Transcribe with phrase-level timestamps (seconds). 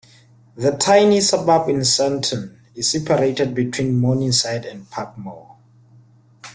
[0.55, 5.57] The tiny suburb in Sandton is separated between Morningside and Parkmore.